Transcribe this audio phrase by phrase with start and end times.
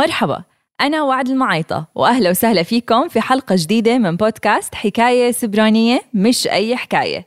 [0.00, 0.44] مرحبا
[0.80, 6.76] أنا وعد المعيطة وأهلا وسهلا فيكم في حلقة جديدة من بودكاست حكاية سيبرانية مش أي
[6.76, 7.26] حكاية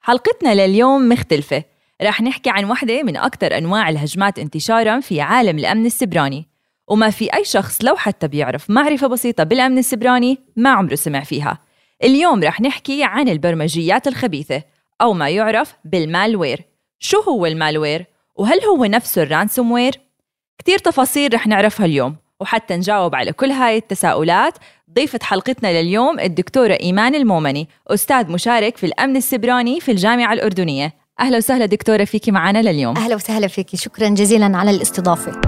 [0.00, 1.64] حلقتنا لليوم مختلفة
[2.02, 6.46] رح نحكي عن واحدة من أكثر أنواع الهجمات انتشارا في عالم الأمن السيبراني
[6.88, 11.58] وما في أي شخص لو حتى بيعرف معرفة بسيطة بالأمن السيبراني ما عمره سمع فيها
[12.04, 14.62] اليوم رح نحكي عن البرمجيات الخبيثة
[15.00, 16.64] أو ما يعرف بال malware
[16.98, 18.06] شو هو ال malware؟
[18.36, 20.05] وهل هو نفسه الرانسوم وير؟
[20.58, 24.58] كتير تفاصيل رح نعرفها اليوم وحتى نجاوب على كل هاي التساؤلات
[24.94, 30.92] ضيفة حلقتنا لليوم الدكتورة إيمان المومني أستاذ مشارك في الأمن السبراني في الجامعة الأردنية.
[31.20, 32.96] أهلا وسهلا دكتورة فيكي معنا لليوم.
[32.96, 35.40] أهلا وسهلا فيكي شكرا جزيلا على الاستضافة.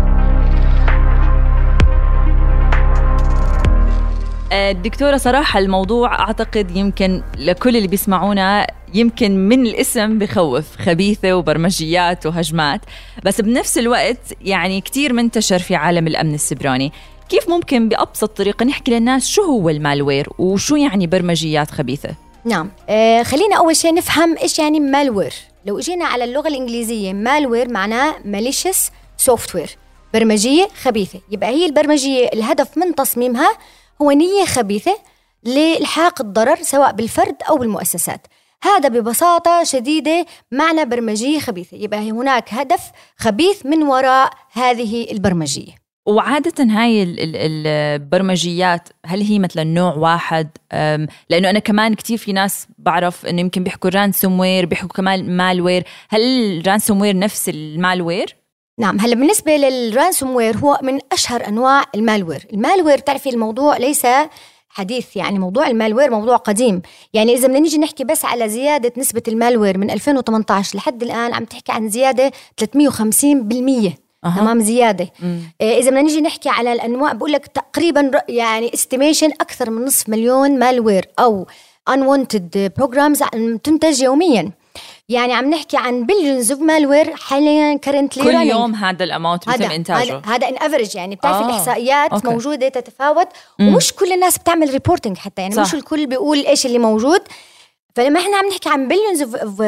[4.52, 12.80] الدكتورة صراحة الموضوع أعتقد يمكن لكل اللي بيسمعونا يمكن من الاسم بخوف خبيثة وبرمجيات وهجمات.
[13.24, 16.92] بس بنفس الوقت يعني كتير منتشر في عالم الأمن السيبراني
[17.28, 22.14] كيف ممكن بأبسط طريقة نحكي للناس شو هو ال malware وشو يعني برمجيات خبيثة؟
[22.44, 22.70] نعم.
[22.88, 25.32] آه خلينا أول شيء نفهم إيش يعني malware
[25.66, 28.90] لو إجينا على اللغة الإنجليزية malware معناه malicious
[29.30, 29.70] software
[30.14, 31.20] برمجية خبيثة.
[31.30, 33.48] يبقى هي البرمجية الهدف من تصميمها
[34.02, 34.98] هو نية خبيثة
[35.44, 38.26] لإلحاق الضرر سواء بالفرد أو بالمؤسسات.
[38.62, 41.76] هذا ببساطة شديدة معنى برمجية خبيثة.
[41.76, 42.80] يبقى هناك هدف
[43.16, 45.72] خبيث من وراء هذه البرمجية.
[46.06, 50.48] وعادة هاي البرمجيات هل هي مثلا نوع واحد؟
[51.30, 56.20] لأنه أنا كمان كتير في ناس بعرف أنه يمكن بيحكوا ransomware بيحكوا كمان malware هل
[56.20, 58.36] ال ransomware نفس ال malware؟
[58.78, 62.46] نعم هلا بالنسبة لل ransomware هو من أشهر أنواع ال malware.
[62.52, 64.06] ال malware تعرفي الموضوع ليس
[64.68, 66.82] حديث يعني موضوع ال malware موضوع قديم.
[67.12, 71.34] يعني إذا بدنا نيجي نحكي بس على زيادة نسبة ال malware من 2018 لحد الآن
[71.34, 73.92] عم تحكي عن زيادة 350%
[74.24, 74.36] أه.
[74.36, 75.10] تمام؟ زيادة.
[75.22, 75.40] مم.
[75.60, 80.08] إيه، إذا بدنا نيجي نحكي على الأنواع بقول لك تقريبا يعني estimation أكثر من نصف
[80.08, 81.46] مليون malware أو
[81.90, 83.28] unwanted programs
[83.62, 84.52] تنتج يوميا.
[85.08, 89.70] يعني عم نحكي عن billions of malware حاليا currently كل يوم هذا ال amount بيتم
[89.70, 91.46] إنتاجه هذا on average يعني بتعرفي آه.
[91.46, 92.28] الإحصائيات okay.
[92.28, 93.68] موجودة تتفاوت مم.
[93.68, 95.62] ومش كل الناس بتعمل reporting حتى يعني صح.
[95.62, 97.20] مش الكل بيقول إيش اللي موجود
[97.94, 99.62] فلما إحنا عم نحكي عن billions of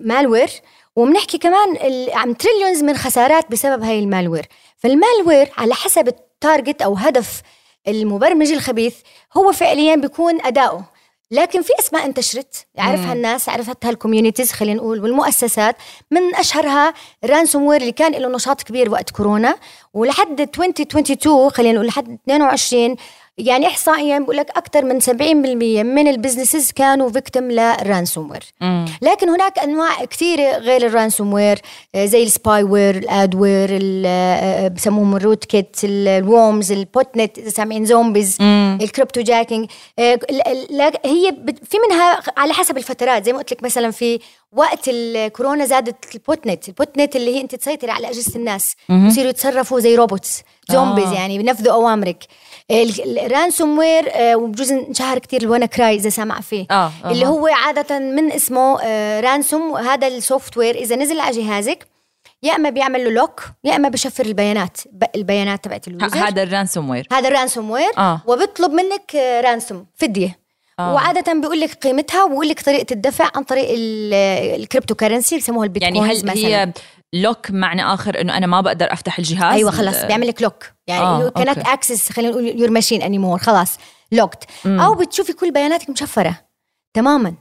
[0.00, 0.50] malware
[0.96, 1.76] وبنحكي كمان
[2.12, 6.94] عن trillions من خسارات بسبب هاي ال malware فال malware على حسب ال target أو
[6.94, 7.42] هدف
[7.88, 8.94] المبرمج الخبيث
[9.36, 10.97] هو فعليا بيكون أداؤه
[11.30, 15.76] لكن في أسماء انتشرت يعرفها الناس عرفتها ال communities خلينا نقول والمؤسسات.
[16.10, 16.94] من أشهرها
[17.24, 19.56] ransomware اللي كان له نشاط كبير وقت كورونا.
[19.94, 22.96] ولحد 2022 خلينا نقول لحد 22
[23.38, 25.04] يعني احصائيا بقول لك أكثر من 70%
[25.84, 28.44] من ال businesses كانوا victim لل ransomware
[29.02, 31.58] لكن هناك أنواع كثيرة غير ال ransomware
[31.94, 33.70] آه، زي ال spyware ال adware
[34.68, 38.38] بسموهم ال rootkit ال worms ال botnet إذا سامعين zombies
[38.82, 40.18] ال cryptojacking آه،
[41.04, 41.36] هي
[41.70, 44.20] في منها على حسب الفترات زي ما قلت لك مثلا في
[44.52, 49.30] وقت الكورونا زادت ال botnet ال botnet اللي هي أنت تسيطري على أجهزة الناس يصيروا
[49.30, 51.14] يتصرفوا زي روبوتس zombies آه.
[51.14, 52.24] يعني بنفذوا أوامرك.
[52.70, 56.92] ال ransomware آه، وبجوز انشهر كثير ال WannaCry إذا سمع فيه آه.
[57.04, 57.10] آه.
[57.10, 61.86] اللي هو عادة من اسمه آه ransom هذا ال software إذا نزل على جهازك
[62.42, 64.76] يا إما بيعمل له lock يا إما بشفر البيانات
[65.16, 68.22] البيانات تبعت ال user هذا ال ransomware هذا ال ransomware آه.
[68.26, 70.38] وبيطلب منك ransom فدية
[70.78, 70.94] آه.
[70.94, 76.12] وعادة بيقول لك قيمتها وبيقول لك طريقة الدفع عن طريق الكريبتو كرنسي بيسموها البيتكوين يعني
[76.12, 76.34] هل مثلاً.
[76.34, 76.72] هي
[77.12, 79.54] lock معنى آخر إنه أنا ما بقدر أفتح الجهاز.
[79.54, 81.28] أيوه خلص بيعمل لك lock يعني آه.
[81.28, 83.78] كانت اكسس خلينا نقول your machine anymore خلاص
[84.12, 86.34] locked أو بتشوفي كل بياناتك مشفرة.
[86.94, 87.34] تماما.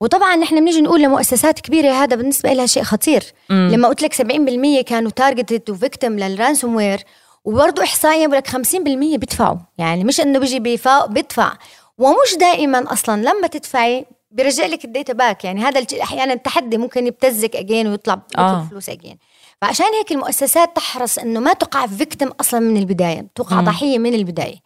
[0.00, 3.24] وطبعا نحن بنيجي نقول لمؤسسات كبيرة هذا بالنسبة لها شيء خطير.
[3.50, 3.70] مم.
[3.72, 7.00] لما قلت لك 70% كانوا targeted و victim لل ransomware
[7.44, 9.56] وبرضه احصائيا بقول لك 50% بيدفعوا.
[9.78, 10.60] يعني مش إنه بيجي
[11.08, 11.52] بيدفع.
[11.98, 17.06] ومش دائما أصلا لما تدفعي بيرجع لك ال data back يعني هذا أحيانا التحدي ممكن
[17.06, 18.66] يبتزك again ويطلع آه.
[18.70, 19.18] فلوس again
[19.62, 23.64] فعشان هيك المؤسسات تحرص إنه ما تقع victim أصلا من البداية تقع مم.
[23.64, 24.56] ضحية من البداية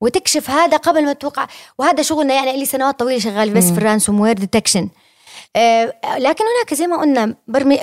[0.00, 1.46] وتكشف هذا قبل ما توقع
[1.78, 3.70] وهذا شغلنا يعني لي سنوات طويلة شغال بس.
[3.70, 4.88] في ال ransomware detection
[5.56, 7.34] آه لكن هناك زي ما قلنا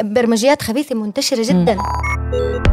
[0.04, 2.73] برمجيات خبيثة منتشرة جدا مم.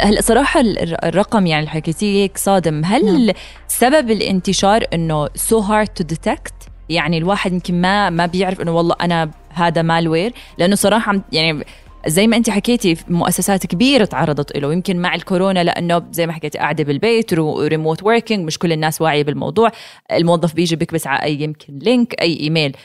[0.00, 0.60] هلا صراحة
[1.04, 2.84] الرقم يعني اللي حكيتيه هيك صادم.
[2.84, 3.34] هل نعم.
[3.68, 6.54] سبب الانتشار إنه so hard to detect
[6.88, 11.64] يعني الواحد يمكن ما ما بيعرف إنه والله أنا هذا malware لأنه صراحة يعني
[12.06, 16.58] زي ما انت حكيتي مؤسسات كبيرة تعرضت له يمكن مع الكورونا لأنه زي ما حكيتي
[16.58, 19.70] قاعدة بالبيت و remote working مش كل الناس واعية بالموضوع.
[20.12, 22.76] الموظف بيجي بيكبس على أي يمكن link أي ايميل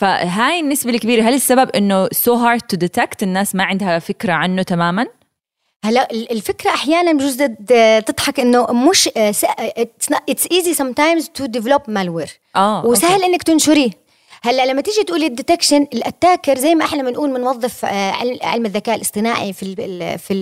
[0.00, 1.22] فهاي النسبة الكبيرة.
[1.22, 5.06] هل السبب إنه so hard to detect الناس ما عندها فكرة عنه تماما؟
[5.84, 7.36] هلا الفكرة أحيانا بجوز
[8.06, 13.26] تضحك إنه مش it's easy sometimes to develop malware آه وسهل okay.
[13.26, 13.90] إنك تنشريه.
[14.42, 18.12] هلا لما تيجي تقولي ال detection ال attacker زي ما إحنا بنقول بنوظف آه،
[18.42, 20.34] علم الذكاء الاصطناعي في ال في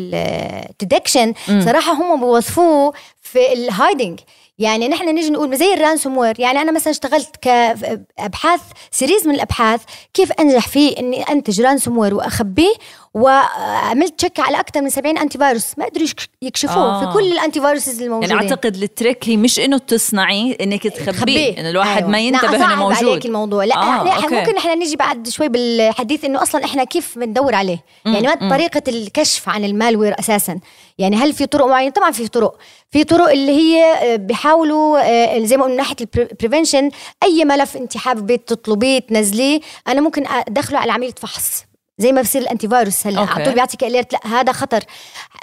[0.72, 1.34] ال detection
[1.64, 2.92] صراحة هم بوظفوه
[3.22, 4.20] في ال hiding
[4.58, 8.60] يعني نحن نيجي نقول زي ال ransomware يعني أنا مثلا اشتغلت كابحاث
[8.90, 9.82] series من الأبحاث
[10.14, 12.74] كيف أنجح فيه إني أنتج ransomware وأخبيه
[13.14, 16.08] وعملت check على أكثر من 70 antivirus ما قدروا
[16.42, 17.06] يكشفوه آه.
[17.06, 21.60] في كل ال antiviruses الموجوده يعني أعتقد ال trick هي مش إنه تصنعي إنك تخبيه.
[21.60, 22.10] إنه الواحد أيوه.
[22.10, 23.64] ما ينتبه إنه موجود عليك الموضوع.
[23.64, 24.08] لا آه.
[24.08, 27.84] إحنا ممكن إحنا نيجي بعد شوي بالحديث إنه أصلا إحنا كيف بندور عليه.
[28.04, 30.60] يعني ما طريقة الكشف عن ال malware أساسا.
[30.98, 32.58] يعني هل في طرق معينة؟ طبعا في طرق.
[32.90, 36.90] في طرق اللي هي آه، بيحاولوا آه، زي ما قلنا ناحية ال prevention
[37.22, 41.64] أي ملف أنت حابة تطلبيه تنزليه أنا ممكن ادخله على عمليه فحص
[41.98, 43.20] زي ما بصير ال antivirus هلأ.
[43.20, 44.84] على طول بيعطيك alert لأ هذا خطر.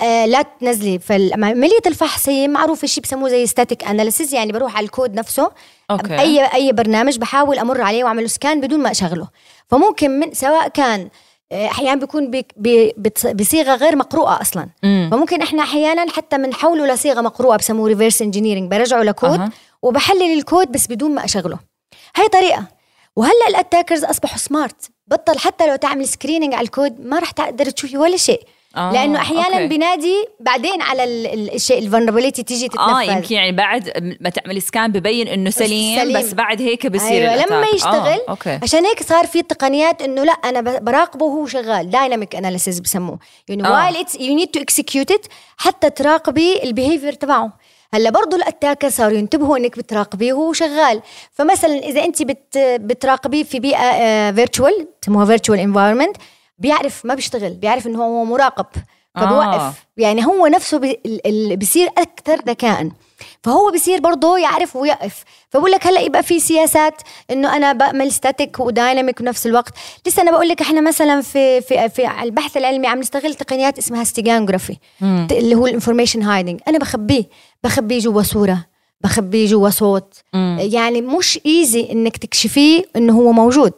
[0.02, 4.86] آه لا تنزلي فعمليه الفحص هي معروفة شيء بسموه زي static analysis يعني بروح على
[4.86, 5.52] الكود نفسه.
[5.92, 6.20] okay.
[6.20, 9.28] أي أي برنامج بحاول أمر عليه واعمل scan بدون ما أشغله.
[9.70, 11.10] فممكن من سواء كان
[11.56, 12.32] أحيانا بيكون
[13.34, 14.68] بصيغة غير مقروءة أصلا.
[14.84, 15.10] مم.
[15.12, 19.50] فممكن إحنا أحيانا حتى بنحوله لصيغة مقروءة بسموه reverse engineering برجعه لكود أه.
[19.82, 21.60] وبحلل الكود بس بدون ما أشغله.
[22.16, 22.66] هاي طريقة.
[23.16, 27.70] وهلأ ال attackers أصبحوا smart بطل حتى لو تعمل screening على الكود ما راح تقدر
[27.70, 28.42] تشوفي ولا شيء.
[28.78, 29.68] آه لأنه أحيانا أوكي.
[29.68, 31.04] بينادي بعدين على
[31.56, 32.90] الشيء ال vulnerability تيجي تتنفذ.
[32.90, 36.20] آه يمكن يعني بعد ما تعمل scan ببين إنه سليم, سليم.
[36.20, 38.30] بس بعد هيك بصير أيوة لما يشتغل آه.
[38.30, 38.60] okay.
[38.64, 41.90] عشان هيك صار في تقنيات إنه لا أنا براقبه وهو شغال.
[41.90, 43.20] dynamic analysis بسموه.
[43.48, 45.12] يعني while it's you need to execute
[45.58, 47.58] حتى تراقبي ال behavior تبعه.
[47.94, 51.02] هلأ برضه ال attacker صاروا ينتبهوا إنك بتراقبيه وهو شغال.
[51.32, 56.18] فمثلا إذا أنت بت بتراقبيه في بيئة virtual بسموها virtual environment
[56.58, 58.66] بيعرف ما بيشتغل بيعرف إنه هو مراقب
[59.16, 59.74] فبوقف آه.
[59.98, 61.00] يعني هو نفسه بي
[61.56, 62.90] بيصير أكثر ذكاء.
[63.44, 68.60] فهو بصير برضه يعرف ويقف فبقول لك هلأ يبقى في سياسات إنه أنا بعمل static
[68.60, 69.74] و dynamic بنفس الوقت.
[70.08, 74.04] لسه أنا بقول لك إحنا مثلا في في في البحث العلمي عم نستغل تقنيات اسمها
[74.04, 74.78] steganography
[75.32, 77.24] اللي هو ال information hiding أنا بخبيه
[77.64, 78.66] بخبيه جوا صورة
[79.02, 80.14] بخبيه جوا صوت.
[80.34, 80.58] مم.
[80.62, 83.74] يعني مش easy إنك تكشفيه إنه هو موجود.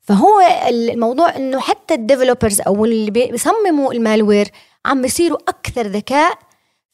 [0.00, 4.48] فهو الموضوع إنه حتى ال developers أو اللي بيصمموا ال malware
[4.86, 6.38] عم بيصيروا أكثر ذكاء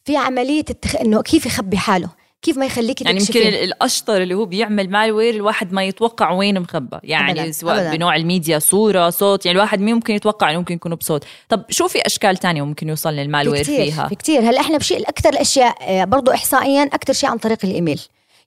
[0.04, 0.96] في عملية التخ...
[0.96, 2.08] إنه كيف يخبي حاله
[2.42, 6.98] كيف ما يخليك يعني يمكن الأشطر اللي هو بيعمل malware الواحد ما يتوقع وين مخبى
[7.04, 7.52] يعني أبداً.
[7.52, 7.96] سواء أبداً.
[7.96, 11.98] بنوع الميديا صورة صوت يعني الواحد ممكن يتوقع إنه ممكن يكون بصوت طب شو في
[12.06, 15.28] أشكال تانية ممكن يوصل لل malware في كتير فيها في كثير هلأ إحنا بشيء أكثر
[15.28, 18.00] الأشياء آه، برضه احصائيا أكثر شيء عن طريق الإيميل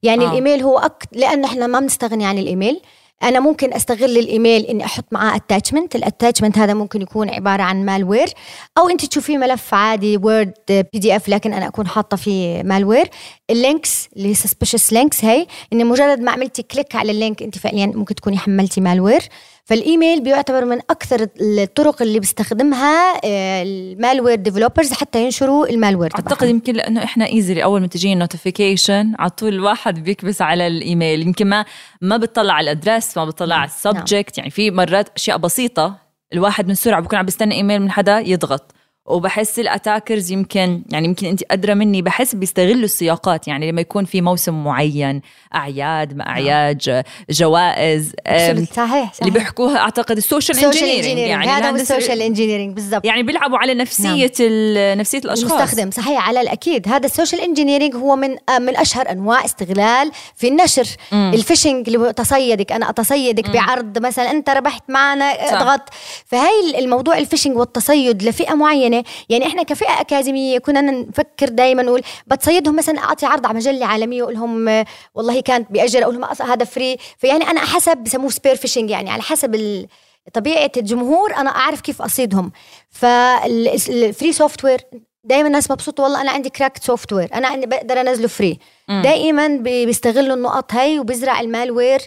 [0.03, 0.29] يعني آه.
[0.29, 1.03] الإيميل هو أك...
[1.11, 2.81] لأنه إحنا ما بنستغني عن الإيميل
[3.23, 7.85] أنا ممكن أستغل الإيميل إني أحط معاه attachment ال attachment هذا ممكن يكون عبارة عن
[7.85, 8.27] malware
[8.77, 13.09] أو أنت تشوفيه ملف عادي Word PDF لكن أنا أكون حاطة فيه malware
[13.49, 17.43] ال links اللي هي suspicious links هي إني مجرد ما عملتي click على ال link
[17.43, 19.21] أنت فعليا ممكن تكوني حملتي malware
[19.69, 26.09] فالإيميل بيعتبر من أكثر الطرق اللي بيستخدمها آه، ال malware developers حتى ينشروا ال malware
[26.09, 30.67] تبعهم أعتقد يمكن لأنه إحنا easily اول ما تجي notification على طول الواحد بيكبس على
[30.67, 31.21] الإيميل.
[31.21, 31.65] يمكن ما
[32.01, 34.37] ما بتطلع على ال address ما بتطلع على السبجكت.
[34.37, 34.37] نعم.
[34.37, 35.95] يعني في مرات أشياء بسيطة
[36.33, 38.71] الواحد من سرعة بكون عم بيستنى إيميل من حدا يضغط.
[39.09, 44.05] وبحس ال attackers يمكن يعني يمكن انت أدرى مني بحس بيستغلوا السياقات يعني لما يكون
[44.05, 45.21] في موسم معين
[45.55, 51.75] أعياد ما أعياد جوائز صحيح, صحيح اللي بيحكوها أعتقد ال social engineering يعني هذا هو
[51.75, 53.05] ال social engineering بالضبط.
[53.05, 54.97] يعني بيلعبوا على نفسية نعم.
[54.99, 55.51] نفسية الأشخاص.
[55.51, 56.87] المستخدم صحيح على الأكيد.
[56.87, 60.87] هذا ال social engineering هو من من أشهر أنواع استغلال في النشر.
[61.13, 63.53] ال phishing اللي تصيدك أنا أتصيدك مم.
[63.53, 65.89] بعرض مثلا أنت ربحت معنا اضغط
[66.25, 68.98] فهي الموضوع ال phishing والتصيد لفئة معينة
[69.29, 74.21] يعني إحنا كفئة أكاديمية كنا نفكر دائما نقول بتصيدهم مثلا أعطي عرض على مجلة عالمية
[74.23, 76.97] وأقول لهم والله كانت باجر أقول لهم هذا free.
[77.17, 79.85] فيعني أنا حسب بسموه spear phishing يعني على حسب
[80.33, 82.51] طبيعة الجمهور أنا أعرف كيف أصيدهم.
[82.89, 84.81] فال free software
[85.23, 90.35] دائما الناس مبسوطة والله أنا عندي cracked software أنا عندي بقدر أنزله free دائما بيستغلوا
[90.35, 91.99] النقط هي وبيزرع ال malware.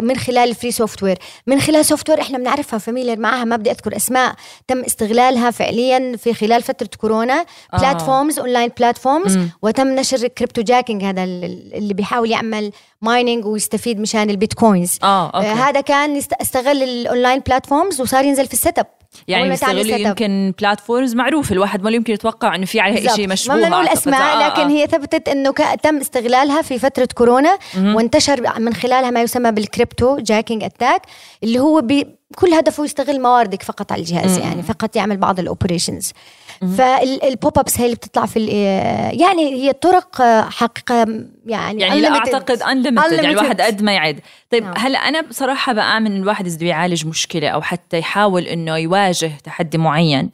[0.00, 3.96] من خلال ال free software من خلال software إحنا بنعرفها familiar معها ما بدي أذكر
[3.96, 4.34] أسماء
[4.68, 7.44] تم استغلالها فعليا في خلال فترة كورونا.
[7.74, 7.78] آه.
[7.78, 15.26] platforms online platforms وتم نشر cryptojacking هذا اللي بيحاول يعمل mining ويستفيد مشان البيتكوينز آه،
[15.26, 15.46] okay.
[15.46, 18.86] آه هذا كان استغل ال online platforms وصار ينزل في ال setup
[19.28, 23.68] يعني يستغلوا يمكن platforms معروفه الواحد ما يمكن يتوقع إنه في عليها شيء مشبوه ما
[23.68, 24.68] نقول أسماء آه لكن آه.
[24.68, 25.50] هي ثبتت إنه
[25.82, 31.02] تم استغلالها في فترة كورونا وانتشر من خلالها ما يسمى بال cryptojacking attack
[31.42, 35.46] اللي هو بي كل هدفه يستغل مواردك فقط على الجهاز يعني فقط يعمل بعض ال
[35.46, 36.12] operations
[36.78, 38.46] فال pop-ups هي اللي بتطلع في
[39.12, 41.06] يعني هي طرق حقيقة
[41.46, 44.74] يعني يعني لا أعتقد unlimited يعني الواحد قد ما يعد طيب نعم.
[44.76, 50.30] هلأ أنا بصراحة بآمن الواحد إذا يعالج مشكلة أو حتى يحاول إنه يواجه تحدي معين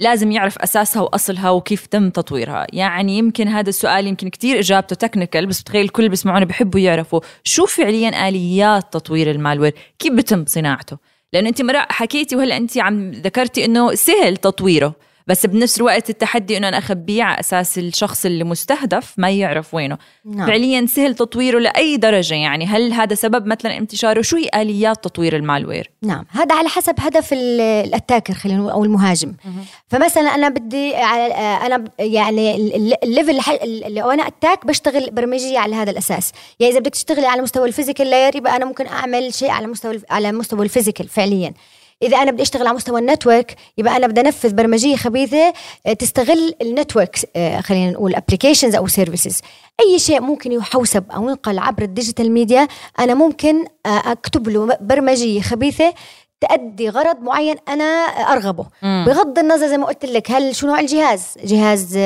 [0.00, 2.66] لازم يعرف أساسها وأصلها وكيف تم تطويرها.
[2.72, 7.66] يعني يمكن هذا السؤال يمكن كتير إجابته technical بس بتخيل الكل بيسمعونا بحبوا يعرفوا شو
[7.66, 10.98] فعليا آليات تطوير ال malware؟ كيف بتم صناعته؟
[11.32, 14.94] لأنه أنت مرة حكيتي وهلأ أنت عم ذكرتي إنه سهل تطويره.
[15.28, 19.98] بس بنفس الوقت التحدي إنه أنا اخبيه على أساس الشخص اللي مستهدف ما يعرف وينه.
[20.24, 20.46] نعم.
[20.46, 22.66] فعليا سهل تطويره لأي درجة يعني.
[22.66, 26.24] هل هذا سبب مثلا انتشاره؟ شو هي آليات تطوير ال malware؟ نعم.
[26.30, 29.34] هذا على حسب هدف ال attacker خلينا نقول أو المهاجم.
[29.44, 29.64] مه.
[29.88, 32.56] فمثلا أنا بدي أنا يعني
[33.02, 36.32] ال level اللي أنا attack بشتغل برمجية على هذا الأساس.
[36.60, 39.66] يعني إذا بدك تشتغلي على مستوى ال physical layer يبقى أنا ممكن أعمل شيء على
[39.66, 41.54] مستوى على مستوى ال physical فعليا.
[42.02, 45.52] إذا أنا بدي أشتغل على مستوى ال network يبقى أنا بدي أنفذ برمجية خبيثة
[45.86, 49.40] آه، تستغل ال network آه، خلينا نقول applications أو services
[49.80, 54.76] أي شيء ممكن يحوسب أو ينقل عبر ال digital media أنا ممكن آه، أكتب له
[54.80, 55.94] برمجية خبيثة
[56.40, 57.84] تأدي غرض معين أنا
[58.32, 59.04] أرغبه مم.
[59.06, 61.98] بغض النظر زي ما قلت لك هل شو نوع الجهاز جهاز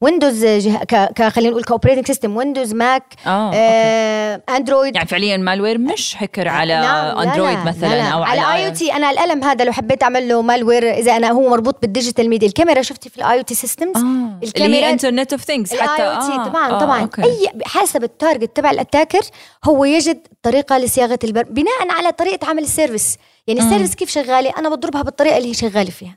[0.00, 0.84] Windows جه...
[0.84, 1.28] ك...
[1.28, 6.48] خلينا نقول ك operating system Windows Mac آه، آه Android يعني فعليا malware مش هكر
[6.48, 8.08] على نعم Android لا لا مثلا لا لا.
[8.08, 11.82] أو على IoT أنا القلم هذا لو حبيت أعمل له malware إذا أنا هو مربوط
[11.82, 14.38] بال digital media الكاميرا شفتي في ال IoT systems آه.
[14.42, 16.80] الكاميرا اللي Internet of things حتى تي طبعا آه.
[16.80, 17.24] طبعا okay.
[17.24, 19.22] أي حسب ال target تبع ال attacker
[19.64, 21.42] هو يجد طريقة لصياغة البر...
[21.42, 25.48] بناء على طريقة عمل ال service يعني ال service كيف شغالة؟ أنا بضربها بالطريقة اللي
[25.48, 26.16] هي شغالة فيها.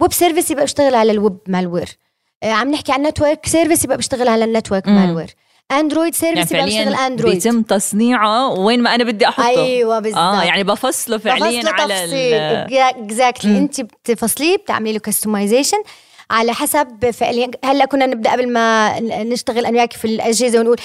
[0.00, 1.88] web service يبقى بشتغل على ال web malware
[2.42, 5.34] آه عم نحكي عن network service يبقى بشتغل على ال network malware
[5.72, 9.48] Android service يعني يبقى بشتغل Android بيتم تصنيعه وين ما أنا بدي أحطه.
[9.48, 10.18] أيوه بالضبط.
[10.18, 15.82] آه يعني بفصله فعليا بفصله على exactly أنت بتفصليه بتعملي له customization
[16.30, 17.50] على حسب فعليا.
[17.64, 20.76] هلأ كنا نبدأ قبل ما نشتغل أنا وياك في الأجهزة ونقول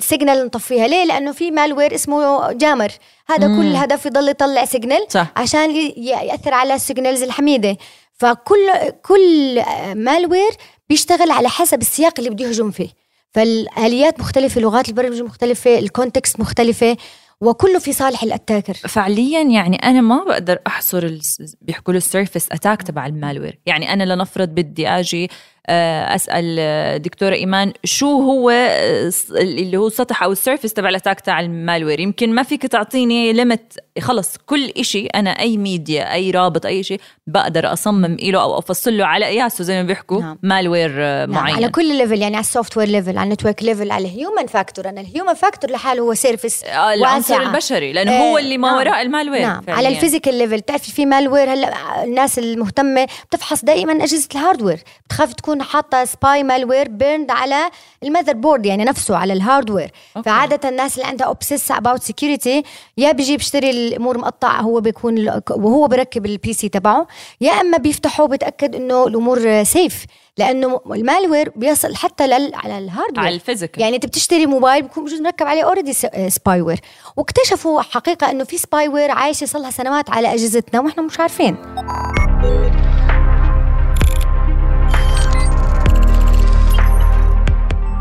[0.00, 0.86] signal نطفيها.
[0.86, 2.92] ليه؟ لأنه في malware اسمه jammer.
[3.28, 3.60] هذا مم.
[3.60, 5.32] كل الهدف يضل يطلع signal صح.
[5.36, 7.76] عشان يأثر على ال signals الحميدة.
[8.12, 8.70] فكل
[9.02, 9.62] كل
[9.94, 10.50] malware
[10.88, 12.88] بيشتغل على حسب السياق اللي بده يهجم فيه.
[13.34, 16.96] فالآليات مختلفة لغات البرمجة مختلفة ال context مختلفة.
[17.40, 18.74] وكله في صالح ال attacker.
[18.74, 21.18] فعليا يعني أنا ما بقدر أحصر
[21.60, 23.58] بيحكوا له ال surface attack تبع ال malware.
[23.66, 25.30] يعني أنا لنفرض بدي آجي
[25.68, 30.93] أسأل آه، دكتورة إيمان شو هو آه، اللي هو السطح أو ال surface تبع ال
[30.93, 36.12] attack تاع ال malware يمكن ما فيك تعطيني limit خلص كل إشي أنا أي ميديا
[36.12, 40.20] أي رابط أي شيء بقدر أصمم له أو أفصل له على قياسه زي ما بيحكوا
[40.20, 40.38] نعم.
[40.42, 41.30] malware نعم.
[41.30, 44.14] معين على كل level يعني على ال software level على ال network level على ال
[44.14, 48.58] human factor أنا ال human factor لحاله هو surface العنصر البشري لأنه آه هو اللي
[48.58, 48.78] ما نعم.
[48.78, 49.62] وراء ال malware نعم.
[49.68, 54.78] على ال physical level بتعرفي في malware هلا الناس المهتمة بتفحص دائما أجهزة ال hardware
[55.06, 57.70] بتخاف تكون حاطة spy spy malware burned على
[58.02, 59.90] ال motherboard يعني نفسه على ال hardware
[60.24, 62.62] فعادة الناس اللي عندها obsess about security
[62.96, 67.06] يا بيجي بيشتري الأمور مقطعه هو بيكون وهو بركب ال PC تبعه
[67.40, 70.04] يا إما بيفتحه بيتأكد إنه الأمور safe
[70.38, 74.46] لأنه ال malware بيصل حتى لل على ال hardware على ال physical يعني أنت بتشتري
[74.46, 75.92] موبايل بيكون بجوز مركب عليه already
[76.28, 76.80] spyware
[77.16, 81.56] واكتشفوا حقيقة إنه في spyware عايشه صار لها سنوات على أجهزتنا وإحنا مش عارفين.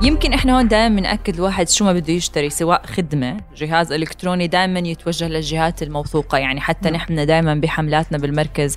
[0.03, 4.79] يمكن إحنا هون دائما بنأكد الواحد شو ما بده يشتري سواء خدمة جهاز إلكتروني دائما
[4.79, 6.37] يتوجه للجهات الموثوقة.
[6.37, 6.93] يعني حتى نعم.
[6.93, 8.75] نحن دائما بحملاتنا بالمركز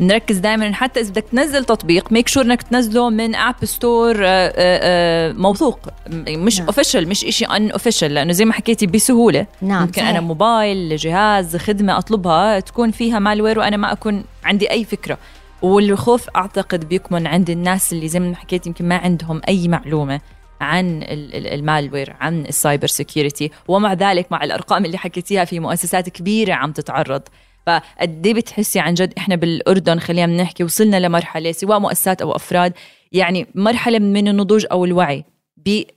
[0.00, 0.72] نركز دائما.
[0.72, 4.16] حتى إذا بدك تنزل تطبيق make sure إنك تنزله من app store
[5.42, 5.78] موثوق.
[6.28, 7.10] مش official نعم.
[7.10, 9.46] مش شيء unofficial لأنه زي ما حكيتي بسهولة.
[9.62, 10.08] نعم ممكن صحيح.
[10.08, 15.18] أنا موبايل جهاز خدمة أطلبها تكون فيها malware وأنا ما أكون عندي أي فكرة.
[15.62, 20.20] والخوف أعتقد بيكمن عند الناس اللي زي ما حكيت يمكن ما عندهم أي معلومة.
[20.60, 21.02] عن
[21.34, 26.54] ال malware عن ال cyber security ومع ذلك مع الأرقام اللي حكيتيها في مؤسسات كبيرة
[26.54, 27.22] عم تتعرض.
[27.66, 32.72] فقد بتحسي عن جد إحنا بالأردن خلينا نحكي وصلنا لمرحلة سواء مؤسسات أو أفراد
[33.12, 35.24] يعني مرحلة من النضوج أو الوعي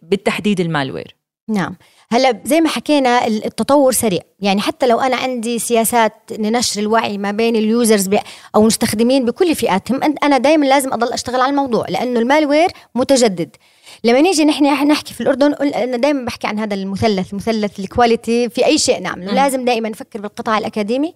[0.02, 1.16] بالتحديد المالوير.
[1.50, 1.76] نعم.
[2.12, 4.22] هلا زي ما حكينا التطور سريع.
[4.40, 8.10] يعني حتى لو أنا عندي سياسات لنشر الوعي ما بين ال users
[8.56, 13.56] أو المستخدمين بكل فئاتهم أنا دائما لازم أضل أشتغل على الموضوع لأنه ال malware متجدد.
[14.04, 18.50] لما نيجي نحن نحكي في الأردن أنا دائما بحكي عن هذا المثلث مثلث ال quality
[18.50, 19.02] في أي شيء.
[19.02, 21.14] نعمله لازم دائما نفكر بالقطاع الأكاديمي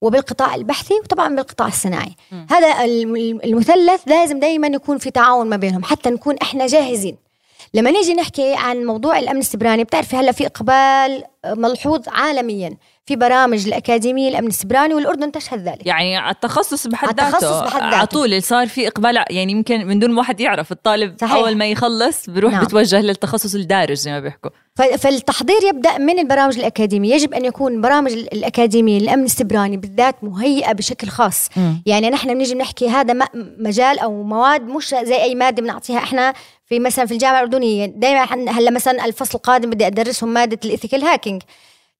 [0.00, 2.12] وبالقطاع البحثي وطبعا بالقطاع الصناعي.
[2.32, 2.46] م.
[2.50, 2.84] هذا
[3.44, 7.29] المثلث لازم دائما يكون في تعاون ما بينهم حتى نكون إحنا جاهزين.
[7.74, 12.76] لما نيجي نحكي عن موضوع الأمن السبراني بتعرفي هلأ في إقبال ملحوظ عالميا.
[13.10, 15.86] في برامج الأكاديمية الأمن السبراني والأردن تشهد ذلك.
[15.86, 17.96] يعني التخصص بحد ذاته التخصص بحد ذاته.
[17.96, 21.32] على طول صار في إقبال يعني يمكن من دون ما واحد يعرف الطالب صحيح.
[21.32, 22.64] أول ما يخلص بروح نعم.
[22.64, 24.50] بتوجه للتخصص الدارج زي ما بيحكوا.
[24.98, 27.14] فالتحضير يبدأ من البرامج الأكاديمية.
[27.14, 31.48] يجب أن يكون برامج الأكاديمية الامن السبراني بالذات مهيئة بشكل خاص.
[31.56, 31.72] م.
[31.86, 36.34] يعني نحن بنيجي بنحكي هذا مجال أو مواد مش زي أي مادة بنعطيها إحنا
[36.66, 37.86] في مثلا في الجامعة الأردنية.
[37.86, 41.42] دائما هلا مثلا الفصل القادم بدي أدرسهم مادة ال ethical hacking.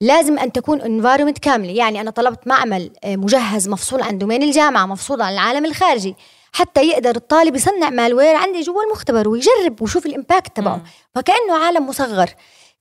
[0.01, 1.73] لازم أن تكون environment كاملة.
[1.73, 6.15] يعني أنا طلبت معمل آه، مجهز مفصول عن domain الجامعة مفصول عن العالم الخارجي
[6.53, 10.83] حتى يقدر الطالب يصنع malware عندي جوا المختبر ويجرب ويشوف ال impact تبعه.
[11.15, 12.31] فكأنه عالم مصغر.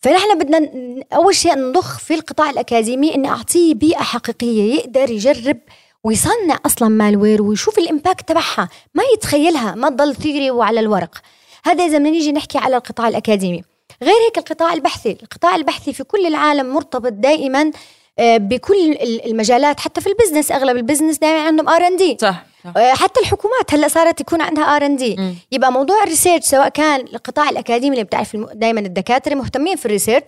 [0.02, 0.70] فنحن بدنا
[1.14, 5.58] أول شيء نضخ في القطاع الأكاديمي إني أعطيه بيئة حقيقية يقدر يجرب
[6.04, 11.22] ويصنع أصلا malware ويشوف ال impact تبعها ما يتخيلها ما تضل theory وعلى الورق.
[11.66, 13.64] هذا إذا بدنا نيجي نحكي على القطاع الأكاديمي.
[14.04, 17.72] غير هيك القطاع البحثي القطاع البحثي في كل العالم مرتبط دائما
[18.20, 22.18] آه، بكل المجالات حتى في ال business أغلب ال business دائما عندهم R and D
[22.22, 25.20] صح حتى الحكومات هلأ صارت يكون عندها R and D
[25.52, 29.90] يبقى موضوع ال research سواء كان القطاع الأكاديمي اللي بتعرف دائما الدكاترة مهتمين في ال
[29.90, 30.26] research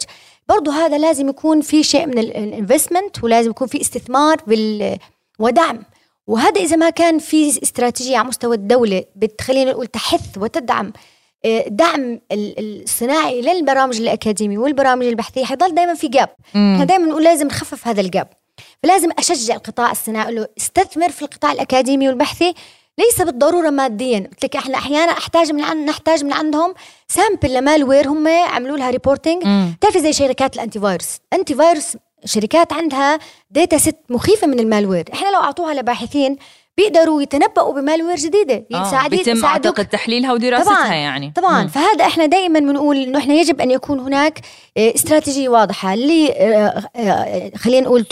[0.49, 4.97] برضه هذا لازم يكون في شيء من ال investment ولازم يكون في استثمار بال
[5.39, 5.83] ودعم
[6.27, 10.91] وهذا إذا ما كان في استراتيجية على مستوى الدولة بتخلينا نقول تحث وتدعم آه،
[11.67, 17.87] دعم الصناعي للبرامج الاكاديميه والبرامج البحثية حيضل دائما في gap إحنا دائما نقول لازم نخفف
[17.87, 18.27] هذا ال gap
[18.83, 22.53] فلازم أشجع القطاع الصناعي له استثمر في القطاع الأكاديمي والبحثي
[22.97, 24.19] ليس بالضرورة ماديا.
[24.19, 26.73] قلت لك إحنا أحيانا أحتاج من عن نحتاج من عندهم
[27.07, 29.43] sample ل malware هم عملوا لها reporting
[29.77, 33.19] بتعرفي زي شركات ال antivirus antivirus شركات عندها
[33.51, 35.05] data set مخيفة من ال malware.
[35.13, 36.37] إحنا لو أعطوها لباحثين
[36.81, 39.07] بيقدروا يتنبؤوا ب malware جديدة آه.
[39.07, 41.67] بيتم أعتقد تحليلها ودراستها طبعا يعني طبعا مم.
[41.67, 44.39] فهذا إحنا دائما بنقول إنه إحنا يجب أن يكون هناك
[44.77, 48.05] آه، استراتيجية واضحة اللي آه، آه، خلينا نقول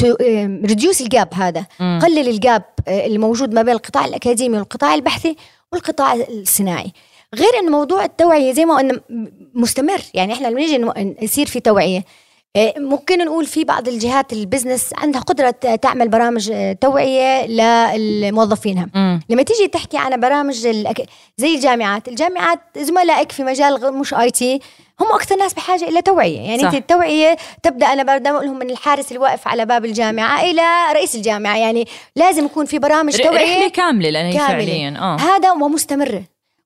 [0.66, 2.00] reduce ال gap هذا مم.
[2.04, 5.36] قلل ال gap اللي موجود ما بين القطاع الأكاديمي والقطاع البحثي
[5.72, 6.92] والقطاع الصناعي
[7.36, 9.00] غير انه موضوع التوعية زي ما قلنا
[9.54, 12.04] مستمر يعني إحنا لما نيجي يصير في توعية
[12.78, 17.48] ممكن نقول في بعض الجهات ال business عندها قدرة تعمل برامج آه، توعية
[17.98, 19.20] لموظفينها مم.
[19.30, 20.54] لما تيجي تحكي عن برامج
[21.38, 24.60] زي الجامعات الجامعات زملائك في مجال مش IT
[25.02, 26.40] هم أكثر ناس بحاجة إلى توعية.
[26.40, 30.62] يعني أنت التوعية تبدأ أنا أقول لهم من الحارس اللي واقف على باب الجامعة إلى
[30.94, 31.58] رئيس الجامعة.
[31.58, 35.18] يعني لازم يكون في برامج توعية رحلة كاملة لأن هي فعليا آه.
[35.18, 36.24] هذا ومستمره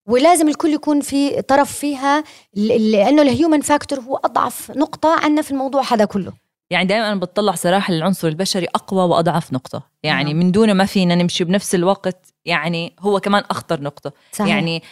[0.07, 2.23] ولازم الكل يكون في طرف فيها
[2.55, 6.33] لأنه ال human factor هو أضعف نقطة عندنا في الموضوع هذا كله.
[6.69, 9.83] يعني دائما أنا بتطلع صراحة للعنصر البشري أقوى وأضعف نقطة.
[10.03, 10.39] يعني نعم.
[10.39, 14.11] من دونه ما فينا نمشي بنفس الوقت يعني هو كمان أخطر نقطة.
[14.31, 14.49] صحيح.
[14.55, 14.83] يعني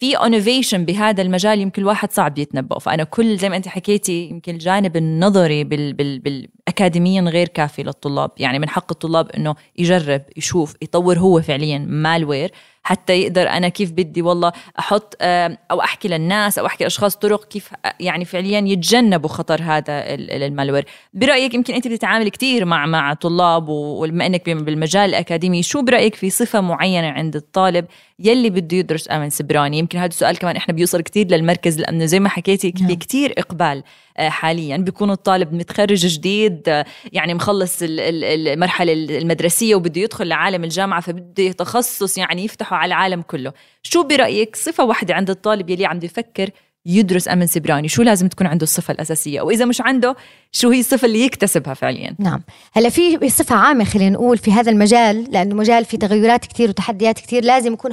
[0.00, 2.78] في innovation بهذا المجال يمكن الواحد صعب يتنبأ.
[2.78, 8.30] فأنا كل زي ما أنت حكيتي يمكن الجانب النظري بال بال بالاكاديميا غير كافي للطلاب.
[8.36, 12.52] يعني من حق الطلاب إنه يجرب يشوف يطور هو فعليا malware.
[12.84, 17.70] حتى يقدر أنا كيف بدي والله أحط أو أحكي للناس أو أحكي لاشخاص طرق كيف
[18.00, 20.86] يعني فعليا يتجنبوا خطر هذا المالوير.
[21.14, 26.30] برأيك يمكن أنت بتتعامل كثير مع مع طلاب وبما إنك بالمجال الأكاديمي شو برأيك في
[26.30, 27.86] صفة معينة عند الطالب
[28.18, 32.20] يلي بده يدرس آمن سبراني؟ يمكن هذا السؤال كمان إحنا بيوصل كثير للمركز لأنه زي
[32.20, 32.94] ما حكيتي في نعم.
[32.94, 33.82] كثير إقبال
[34.16, 34.76] آه، حاليا.
[34.76, 42.18] بيكون الطالب متخرج جديد آه، يعني مخلص المرحلة المدرسية وبده يدخل لعالم الجامعة فبده تخصص
[42.18, 43.52] يعني يفتحه على العالم كله.
[43.82, 46.50] شو برأيك صفة واحدة عند الطالب يلي عم يفكر
[46.86, 50.16] يدرس أمن سيبراني؟ شو لازم تكون عنده الصفة الأساسية؟ وإذا مش عنده
[50.52, 52.42] شو هي الصفة اللي يكتسبها فعليا؟ نعم.
[52.72, 57.18] هلا في صفة عامة خلينا نقول في هذا المجال لأنه مجال فيه تغيرات كثير وتحديات
[57.18, 57.92] كثير لازم يكون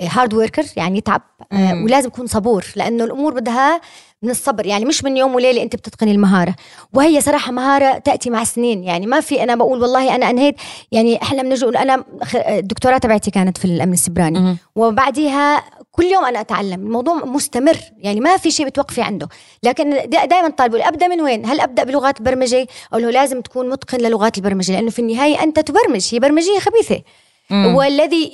[0.00, 3.80] hard worker يعني يتعب آه ولازم يكون صبور لأنه الأمور بدها
[4.22, 6.54] من الصبر يعني مش من يوم وليلة أنت بتتقني المهارة.
[6.92, 10.54] وهي صراحة مهارة تأتي مع سنين يعني ما في أنا بقول والله أنا أنهيت
[10.92, 14.56] يعني إحنا بنجي أنا الدكتوراه تبعتي كانت في الأمن السبراني.
[14.76, 16.86] وبعديها كل يوم أنا أتعلم.
[16.86, 19.28] الموضوع مستمر يعني ما في شيء بتوقفي عنده.
[19.62, 24.38] لكن دائما طالب أبدأ من وين؟ هل أبدأ بلغات البرمجه أو لازم تكون متقن للغات
[24.38, 27.02] البرمجة؟ لأنه في النهاية أنت تبرمج هي برمجية خبيثة.
[27.50, 28.30] والذي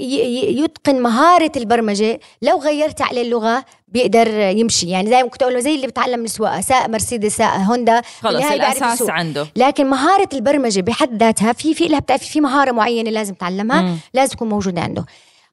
[0.63, 4.89] يتقن مهارة البرمجة لو غيرت عليه اللغة بيقدر يمشي.
[4.91, 9.03] يعني زي ما كنت أقول زي اللي بتعلم السواقه سائق مرسيدس سائق هوندا خلص الأساس
[9.11, 9.47] عنده.
[9.57, 13.97] لكن مهارة البرمجة بحد ذاتها في في لها بتعرفي في مهارة معينة لازم تعلمها مم.
[14.15, 15.05] لازم تكون موجودة عنده.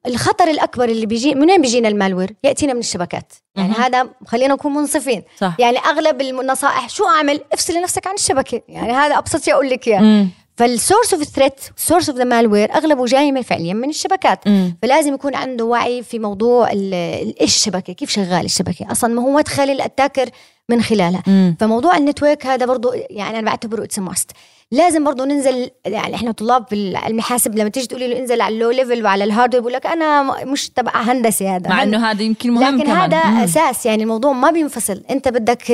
[0.06, 3.32] الخطر الأكبر اللي بيجي منين بيجينا ال malware؟ يأتينا من الشبكات.
[3.56, 3.74] يعني مم.
[3.74, 5.22] هذا خلينا نكون منصفين.
[5.38, 5.56] صح.
[5.58, 8.62] يعني أغلب النصائح شو أعمل؟ افصلي نفسك عن الشبكة.
[8.68, 10.26] يعني هذا أبسط شيء أقول لك إياه.
[10.60, 14.48] فال source of threat source of the malware أغلبه جاي من فعليا من الشبكات.
[14.48, 14.76] مم.
[14.82, 19.70] فلازم يكون عنده وعي في موضوع إيش الشبكة؟ كيف شغال الشبكة؟ أصلا ما هو مدخل
[19.70, 20.28] ال attacker
[20.68, 21.56] من خلالها مم.
[21.60, 24.30] فموضوع ال network هذا برضو يعني أنا بعتبره it's must
[24.72, 28.83] لازم برضو ننزل يعني إحنا طلاب بالحاسب لما تيجي تقولي له انزل على ال low
[28.83, 32.50] level وعلى ال hardware بقول لك أنا مش تبع هندسة هذا مع إنه هذا يمكن
[32.50, 33.36] مهم لكن كمان هذا مم.
[33.42, 35.70] أساس يعني الموضوع ما بينفصل أنت بدك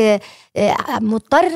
[0.57, 1.51] آه، مضطر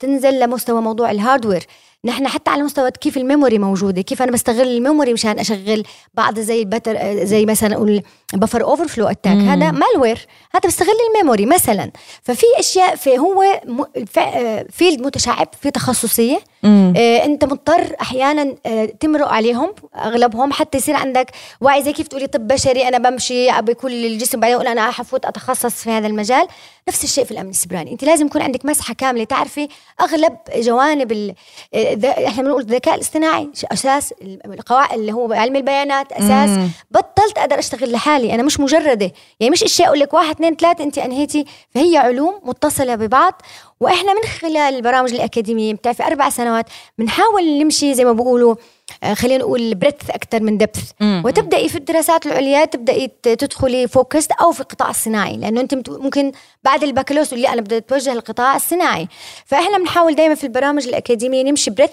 [0.00, 1.66] تنزل لمستوى موضوع ال hardware
[2.04, 5.82] نحن حتى على مستوى كيف ال memory موجودة كيف أنا بستغل ال memory مشان أشغل
[6.14, 8.02] بعض زي ال better آه، زي مثلا نقول
[8.34, 9.48] buffer overflow attack مم.
[9.48, 11.90] هذا malware هذا بستغل ال memory مثلا
[12.22, 16.38] ففي أشياء في هو م- ف- آه، field متشعب في تخصصية.
[16.64, 22.26] آه، انت مضطر أحيانا آه، تمرق عليهم اغلبهم حتى يصير عندك وعي زي كيف تقولي
[22.26, 26.46] طب بشري أنا بمشي بكل الجسم بعدين أقول أنا حفوت اتخصص في هذا المجال.
[26.88, 27.92] نفس الشيء في الأمن السيبراني.
[27.92, 29.24] انت لازم يكون عندك مسحة كاملة.
[29.24, 29.68] تعرفي
[30.00, 31.34] أغلب جوانب ال...
[31.74, 36.68] آه، إحنا بنقول الذكاء الاصطناعي أساس القواعد اللي هو علم البيانات أساس مم.
[36.90, 38.34] بطلت أقدر أشتغل لحالي.
[38.34, 39.12] أنا مش مجردة.
[39.40, 41.44] يعني مش اشياء أقول لك واحد اثنين ثلاثة انت أنهيتي.
[41.74, 43.42] فهي علوم متصلة ببعض
[43.84, 46.66] وإحنا من خلال البرامج الأكاديمية بتعرفي أربع سنوات
[46.98, 48.54] بنحاول نمشي زي ما بيقولوا
[49.02, 50.90] آه، خلينا نقول breadth أكثر من depth.
[51.24, 56.32] وتبدأي في الدراسات العليا تبدأي تدخلي focused أو في القطاع الصناعي لأنه أنت ممكن
[56.64, 59.08] بعد البكالوريوس تقولي أنا بدي أتوجه للقطاع الصناعي
[59.46, 61.90] فإحنا بنحاول دائما في البرامج الأكاديمية نمشي بريث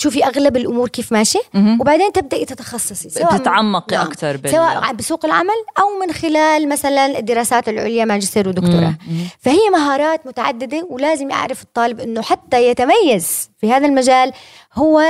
[0.00, 1.40] تشوفي أغلب الأمور كيف ماشيه.
[1.80, 4.06] وبعدين تبدأي تتخصصي سواء بتتعمقي نعم.
[4.06, 8.94] أكثر بال سواء بسوق العمل أو من خلال مثلا الدراسات العليا ماجستير ودكتوراه.
[9.40, 14.32] فهي مهارات متعددة ولازم يعرف الطالب إنه حتى يتميز في هذا المجال
[14.74, 15.02] هو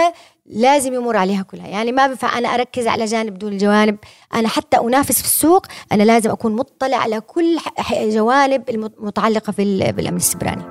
[0.46, 3.96] لازم يمر عليها كلها يعني ما بينفع أنا أركز على جانب دون الجوانب
[4.34, 7.58] أنا حتى أنافس في السوق أنا لازم أكون مطلع على كل
[7.92, 10.62] جوانب المتعلقه في ال- بالأمن السبراني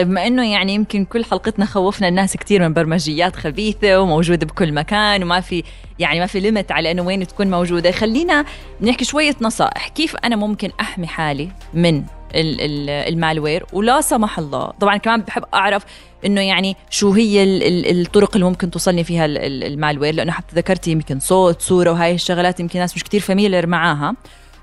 [0.00, 4.72] طيب بما إنه يعني يمكن كل حلقتنا خوفنا الناس كثير من برمجيات خبيثة وموجودة بكل
[4.72, 5.62] مكان وما في
[5.98, 8.44] يعني ما في ليمت على إنه وين تكون موجودة خلينا
[8.80, 9.88] نحكي شوية نصائح.
[9.88, 11.96] كيف أنا ممكن أحمي حالي من
[12.34, 15.84] ال- ال- ال malware؟ ولا سمح الله طبعا كمان بحب أعرف
[16.26, 20.14] إنه يعني شو هي ال- ال- الطرق اللي ممكن توصلني فيها ال- ال- ال malware؟
[20.14, 24.14] لأنه حتى ذكرتي يمكن صوت صورة وهاي الشغلات يمكن ناس مش كتير familiar معاها.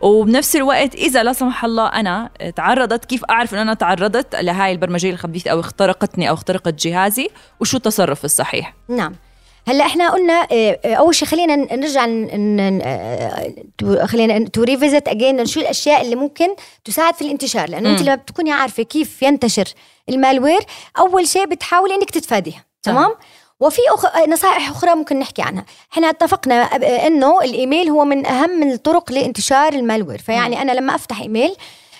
[0.01, 5.09] وبنفس الوقت إذا لا سمح الله أنا تعرضت كيف أعرف انه أنا تعرضت لهاي البرمجيه
[5.11, 7.29] الخبيثه أو اخترقتني أو اخترقت جهازي؟
[7.59, 9.15] وشو التصرف الصحيح؟ نعم.
[9.67, 12.05] هلأ إحنا قلنا آه، أول شيء خلينا نرجع
[13.77, 16.47] تو- خلينا to revisit again شو الأشياء اللي ممكن
[16.85, 18.01] تساعد في الانتشار لأنه أنت.
[18.01, 19.65] لما بتكوني عارفة كيف ينتشر
[20.09, 20.59] ال malware
[20.99, 23.11] أول شيء بتحاولي إنك تتفاديها تمام؟
[23.59, 24.05] وفي أخ...
[24.27, 25.65] نصائح أخرى ممكن نحكي عنها.
[25.93, 26.55] إحنا اتفقنا
[27.07, 30.17] إنه الإيميل هو من أهم الطرق لانتشار ال malware.
[30.17, 31.55] فيعني أنا لما أفتح إيميل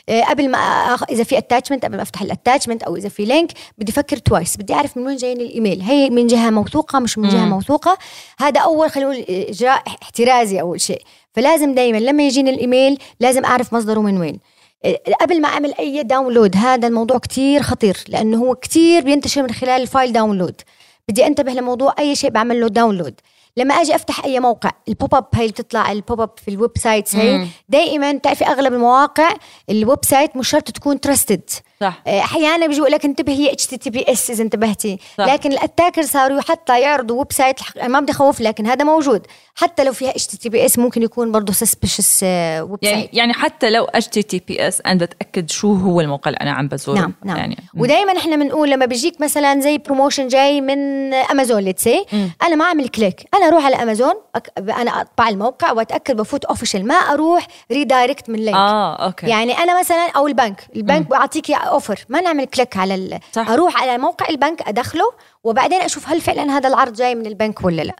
[0.10, 1.04] آه، قبل ما أخ...
[1.10, 4.58] إذا في attachment قبل ما أفتح ال attachment أو إذا في link بدي أفكر twice
[4.58, 5.82] بدي أعرف من وين جايني الإيميل.
[5.82, 7.50] هي من جهة موثوقة مش من جهة مم.
[7.50, 7.98] موثوقة.
[8.40, 11.02] هذا أول خلينا نقول إجراء احترازي اول شيء.
[11.34, 14.40] فلازم دائما لما يجيني الإيميل لازم أعرف مصدره من وين.
[14.86, 19.52] آه، قبل ما أعمل أي download هذا الموضوع كتير خطير لأنه هو كتير بينتشر من
[19.52, 20.62] خلال ال file download
[21.10, 23.14] بدي انتبه لموضوع أي شيء بعمل له download
[23.58, 26.72] لما أجي أفتح أي موقع ال pop up هي بتطلع ال pop up في ال
[26.78, 27.48] websites هي.
[27.70, 29.30] دائما تعرفي أغلب المواقع
[29.70, 31.50] ال website مش شرط تكون trusted
[31.82, 32.02] صح.
[32.08, 35.00] أحيانا بيجوا لك انتبه هي اتش تي تي بي اس إذا انتبهتي.
[35.18, 35.26] صح.
[35.26, 39.28] لكن ال attacker صاروا حتى يعرضوا website ما بدي أخوف لكن هذا موجود.
[39.56, 43.14] حتى لو فيها اتش تي تي بي اس ممكن يكون برضه suspicious web يعني site
[43.14, 46.52] يعني حتى لو اتش تي تي بي اس أنا بتاكد شو هو الموقع اللي أنا
[46.52, 47.00] عم بزوره.
[47.00, 47.38] نعم نعم.
[47.38, 52.32] يعني ودائما إحنا بنقول لما بيجيك مثلا زي promotion جاي من امازون let's see مم.
[52.44, 54.52] أنا ما اعمل click أنا أروح على امازون أك...
[54.58, 59.28] أنا أطبع الموقع وأتأكد بفوت official ما أروح redirect من link آه okay.
[59.28, 60.68] يعني أنا مثلا أو البنك.
[60.76, 63.20] البنك بيعطيكي offer ما نعمل click على ال...
[63.32, 63.50] صح.
[63.50, 65.12] أروح على موقع البنك أدخله
[65.44, 67.96] وبعدين أشوف هل فعلا هذا العرض جاي من البنك ولا لا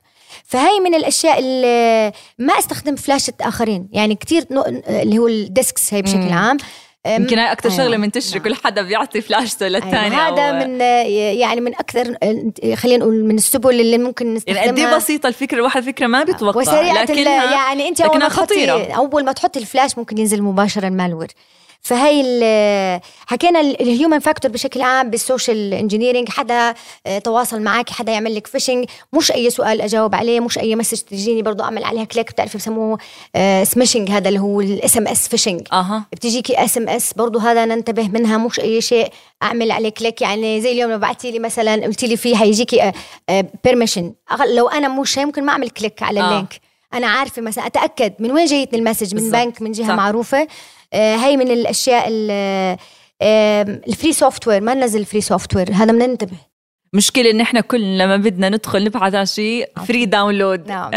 [0.46, 5.94] فهي من الأشياء اللي ما أستخدم فلاشة اخرين يعني كتير نوع- اللي هو ال disks
[5.94, 6.34] هي بشكل مم.
[6.34, 6.58] عام
[7.08, 7.84] يمكن هاي أكثر أيوة.
[7.84, 8.44] شغلة منتشره نعم.
[8.44, 10.28] كل حدا بيعطي فلاشته للثاني أيوة.
[10.28, 10.82] هذا من
[11.40, 12.04] يعني من أكثر
[12.76, 16.24] خلينا نقول من السبل اللي ممكن نستخدمها يعني قد إيه بسيطة الفكرة الواحد فكرة ما
[16.24, 18.94] بيتوقع وسريعة ال- لكنها يعني أنت أول لكنها ما خطيرة.
[18.94, 21.28] أول ما تحطي الفلاش ممكن ينزل مباشره ال malware
[21.88, 26.74] فهي ال- حكينا ال human factor بشكل عام بال social engineering حدا
[27.06, 30.98] آه، تواصل معك حدا يعمل لك phishing مش أي سؤال أجاوب عليه مش أي message
[31.00, 32.98] تجيني برضو أعمل عليها click بتعرفي بسموه؟
[33.64, 36.04] smishing هذا اللي هو ال SMS phishing أها.
[36.12, 39.08] بتجيكي SMS برضه هذا ننتبه منها مش أي شيء
[39.44, 42.92] أعمل عليه click يعني زي اليوم لو بعتي لي مثلا قلتي لي فيه هيجيكي
[43.64, 44.14] permission
[44.56, 46.30] لو أنا مش ممكن ما أعمل click على آه.
[46.30, 46.62] ال link
[46.94, 49.94] أنا عارفة مثلا أتأكد من وين جايتني ال message؟ من بنك من جهة صح.
[49.94, 50.48] معروفة.
[50.94, 52.08] آه هي من الأشياء
[53.88, 56.38] ال free software ما ننزل ال free software هذا بننتبه
[56.94, 60.92] مشكلة إن إحنا كل لما بدنا ندخل نبحث عن شيء free download نعم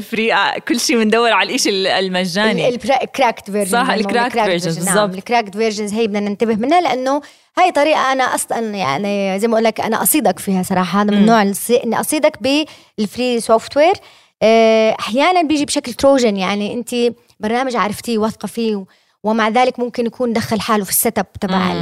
[0.00, 0.32] free
[0.68, 2.68] كل شيء بندور على الشيء المجاني.
[2.68, 4.96] ال cracked version صح ال cracked version بالضبط.
[4.96, 7.20] نعم ال cracked versions هي بدنا ننتبه منها لأنه
[7.58, 11.02] هاي طريقة أنا أصلا يعني زي ما أقول لك أنا أصيدك فيها صراحة.
[11.02, 11.42] هذا من نوع
[11.84, 12.38] إني أصيدك
[12.98, 13.94] بال free software
[15.00, 16.94] أحيانا بيجي بشكل Trojan يعني أنت
[17.40, 18.84] برنامج عرفتيه واثقة فيه
[19.24, 21.74] ومع ذلك ممكن يكون دخل حاله في ال setup تبع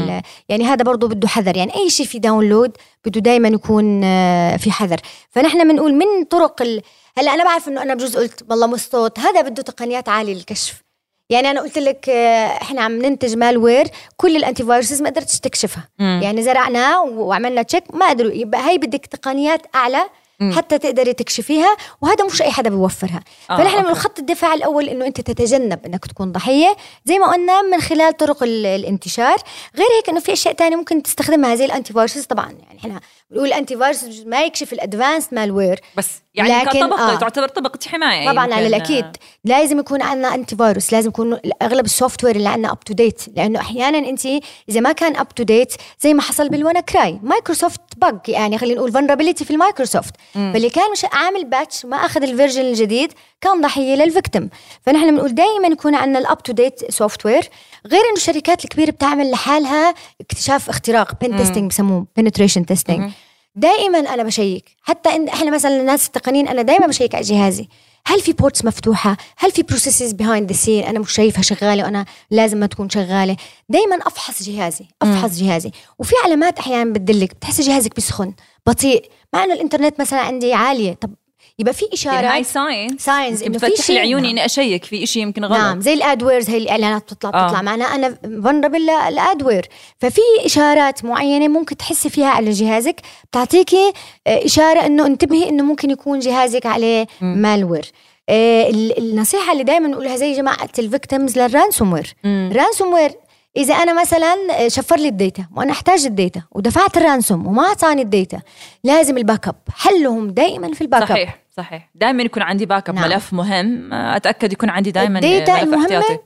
[0.48, 1.56] يعني هذا برضه بده حذر.
[1.56, 5.00] يعني أي شيء في download بده دائما يكون آه، في حذر.
[5.30, 6.82] فنحن بنقول من طرق ال...
[7.18, 10.82] هلأ أنا بعرف إنه أنا بجوز قلت والله مصوت هذا بده تقنيات عالية للكشف.
[11.30, 15.88] يعني أنا قلت لك آه، إحنا عم ننتج malware كل ال antiviruses ما قدرتش تكشفها.
[15.98, 16.20] مم.
[16.22, 18.32] يعني زرعناه وعملنا check ما قدروا.
[18.32, 20.02] يبقى هي بدك تقنيات أعلى
[20.42, 23.20] حتى تقدري تكشفيها وهذا مش أي حدا بيوفرها.
[23.50, 26.76] آه فنحن من خط الدفاع الأول إنه أنت تتجنب إنك تكون ضحية.
[27.04, 29.36] زي ما قلنا من خلال طرق الانتشار.
[29.76, 32.52] غير هيك إنه في أشياء تانية ممكن تستخدمها زي ال antiviruses طبعا.
[32.66, 37.18] يعني إحنا بنقول ال antivirus ما يكشف ال advanced malware بس يعني لكن كطبقة آه.
[37.18, 39.12] تعتبر طبقة حماية طبعا على الأكيد آه.
[39.44, 43.60] لازم يكون عندنا antivirus لازم يكون أغلب ال software اللي عندنا up to date لأنه
[43.60, 44.26] أحيانا أنت
[44.68, 48.76] إذا ما كان up to date زي ما حصل بال WannaCry Microsoft bug يعني خلينا
[48.76, 50.14] نقول vulnerability في المايكروسوفت.
[50.34, 54.50] فاللي كان مش عامل patch ما أخذ ال version الجديد كان ضحية لل victim.
[54.82, 57.50] فنحن بنقول دائما يكون عندنا ال up to date software
[57.86, 63.10] غير إنه الشركات الكبيرة بتعمل لحالها اكتشاف اختراق pen testing بسموه penetration testing
[63.54, 64.64] دائما أنا بشيك.
[64.82, 67.68] حتى إن إحنا مثلا الناس التقنيين أنا دائما بشيك على جهازي.
[68.06, 72.04] هل في ports مفتوحة؟ هل في processes behind the scene أنا مش شايفها شغالة وأنا
[72.30, 73.36] لازم ما تكون شغالة.
[73.68, 75.46] دائما أفحص جهازي أفحص مم.
[75.46, 75.70] جهازي.
[75.98, 78.34] وفي علامات أحيانا بتدلك بتحسي جهازك بيسخن
[78.66, 79.10] بطيء.
[79.32, 80.94] مع إنه الإنترنت مثلا عندي عالية.
[80.94, 81.14] طب
[81.58, 83.98] يبقى في إشارات يعني هاي signs signs إنه في شيء.
[83.98, 85.58] يعني إني أشيك في شيء يمكن غلط.
[85.58, 87.46] نعم زي ال adwares هي الإعلانات بتطلع آه.
[87.46, 87.84] بتطلع معنا.
[87.84, 89.68] أنا vulnerable لل adware.
[89.98, 93.92] ففي إشارات معينة ممكن تحسي فيها على جهازك بتعطيكي
[94.26, 97.92] آه، إشارة إنه انتبهي إنه ممكن يكون جهازك عليه malware
[98.28, 103.10] آه النصيحة اللي دائما نقولها زي جماعة ال victims لل ransomware ال ransomware
[103.56, 104.36] إذا أنا مثلا
[104.68, 108.40] شفر لي ال data وأنا أحتاج ال data ودفعت ال ransom وما أعطاني ال data
[108.84, 109.56] لازم ال backup.
[109.74, 111.08] حلهم دائما في ال backup.
[111.08, 111.45] صحيح.
[111.56, 111.90] صحيح.
[111.94, 113.04] دائما يكون عندي backup نعم.
[113.04, 113.92] ملف مهم.
[113.92, 116.18] أتأكد يكون عندي دائما ال data المهمة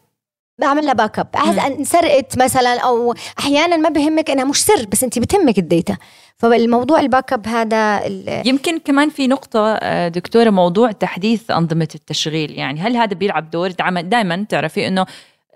[0.58, 1.28] بعمل لها backup
[1.66, 5.96] انسرقت مثلا أو أحيانا ما بهمك إنها مش سر بس انت بتهمك ال data.
[6.36, 8.06] فالموضوع ال backup هذا
[8.46, 12.58] يمكن كمان في نقطة آه، دكتورة موضوع تحديث أنظمة التشغيل.
[12.58, 13.70] يعني هل هذا بيلعب دور؟
[14.02, 15.06] دائما تعرفي آه،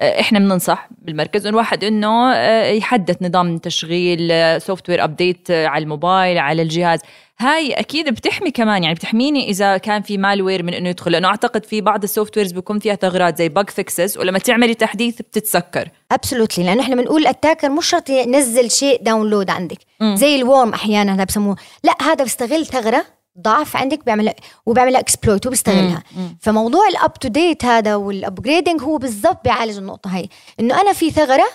[0.00, 7.00] إحنا بننصح بالمركز الواحد إنه آه، يحدث نظام تشغيل software update على الموبايل على الجهاز.
[7.38, 11.64] هاي أكيد بتحمي كمان يعني بتحميني إذا كان في malware من إنه يدخل لأنه أعتقد
[11.64, 15.88] في بعض ال softwares بيكون فيها ثغرات زي bug fixes ولما تعملي تحديث بتتسكر.
[16.12, 19.78] absolutely لأنه إحنا بنقول ال attacker مش شرط ينزل شيء download عندك.
[20.00, 20.16] م.
[20.16, 21.56] زي ال worm أحيانا هذا بسموه.
[21.84, 23.04] لا هذا بيستغل ثغرة
[23.40, 24.32] ضعف عندك بيعمل
[24.66, 26.02] وبيعملها exploit وبيستغلها.
[26.40, 30.28] فموضوع ال up to date هذا وال upgrading هو بالضبط بيعالج النقطة هي
[30.60, 31.46] إنه أنا في ثغرة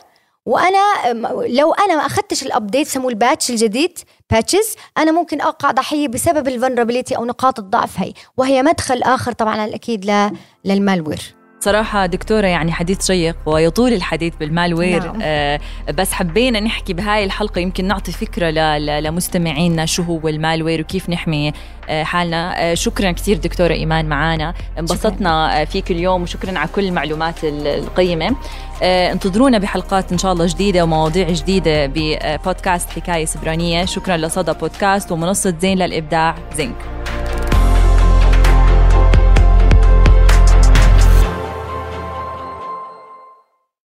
[0.46, 0.78] وأنا
[1.48, 6.08] لو أنا ما أخذتش ال update سموه ال patch الجديد patches أنا ممكن أقع ضحية
[6.08, 10.32] بسبب ال vulnerability أو نقاط الضعف هي وهي مدخل آخر طبعا أكيد
[10.65, 15.04] لل malware صراحة دكتورة يعني حديث شيق ويطول الحديث بال malware.
[15.04, 15.19] نعم.
[15.22, 15.60] آه
[15.93, 21.54] بس حبينا نحكي بهاي الحلقة يمكن نعطي فكرة لمستمعينا شو هو المالوير وكيف نحمي
[21.89, 22.72] آه حالنا.
[22.72, 28.36] آه شكرا كثير دكتورة إيمان معنا انبسطنا آه فيك اليوم وشكرا على كل المعلومات القيمة.
[28.84, 33.86] آه انتظرونا بحلقات إن شاء الله جديدة ومواضيع جديدة ببودكاست حكاية سبرانية.
[33.86, 36.76] شكرا لصدى بودكاست ومنصة زين للإبداع زنك